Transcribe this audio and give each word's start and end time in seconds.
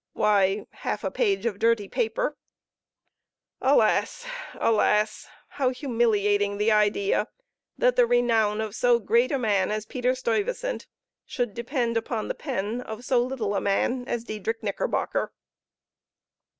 Why, 0.13 0.65
half 0.71 1.03
a 1.03 1.11
page 1.11 1.45
of 1.45 1.59
dirty 1.59 1.87
paper! 1.87 2.35
Alas, 3.61 4.25
alas! 4.55 5.27
how 5.49 5.69
humiliating 5.69 6.57
the 6.57 6.71
idea, 6.71 7.27
that 7.77 7.95
the 7.97 8.07
renown 8.07 8.61
of 8.61 8.73
so 8.75 8.97
great 8.97 9.31
a 9.31 9.37
man 9.37 9.69
as 9.69 9.85
Peter 9.85 10.15
Stuyvesant 10.15 10.87
should 11.23 11.53
depend 11.53 11.97
upon 11.97 12.29
the 12.29 12.33
pen 12.33 12.81
of 12.81 13.05
so 13.05 13.21
little 13.21 13.53
a 13.53 13.61
man 13.61 14.03
as 14.07 14.23
Diedrich 14.23 14.63
Knickerbocker! 14.63 15.33